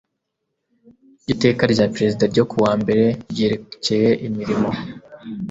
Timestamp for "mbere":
2.81-3.03